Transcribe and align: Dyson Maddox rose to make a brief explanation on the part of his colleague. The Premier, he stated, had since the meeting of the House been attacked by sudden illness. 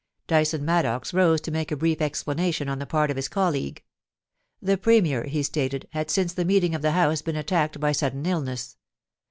Dyson 0.25 0.65
Maddox 0.65 1.13
rose 1.13 1.39
to 1.41 1.51
make 1.51 1.71
a 1.71 1.75
brief 1.75 2.01
explanation 2.01 2.67
on 2.67 2.79
the 2.79 2.87
part 2.87 3.11
of 3.11 3.17
his 3.17 3.29
colleague. 3.29 3.83
The 4.59 4.75
Premier, 4.75 5.25
he 5.25 5.43
stated, 5.43 5.87
had 5.91 6.09
since 6.09 6.33
the 6.33 6.43
meeting 6.43 6.73
of 6.73 6.81
the 6.81 6.93
House 6.93 7.21
been 7.21 7.35
attacked 7.35 7.79
by 7.79 7.91
sudden 7.91 8.25
illness. 8.25 8.77